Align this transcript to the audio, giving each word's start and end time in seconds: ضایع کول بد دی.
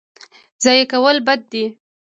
ضایع 0.63 0.85
کول 0.91 1.17
بد 1.27 1.41
دی. 1.51 1.63